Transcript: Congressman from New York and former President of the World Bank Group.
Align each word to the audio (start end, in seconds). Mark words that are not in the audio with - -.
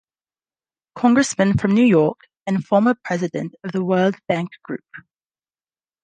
Congressman 0.95 1.59
from 1.59 1.75
New 1.75 1.85
York 1.85 2.21
and 2.47 2.65
former 2.65 2.95
President 3.03 3.53
of 3.63 3.71
the 3.71 3.85
World 3.85 4.15
Bank 4.27 4.49
Group. 4.63 4.83